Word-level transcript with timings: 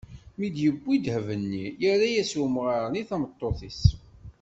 Mi 0.37 0.47
d-yewwi 0.53 0.95
ddheb-nni, 0.99 1.65
yerra-as 1.81 2.33
umɣar-nni 2.43 3.03
tameṭṭut-is. 3.09 3.81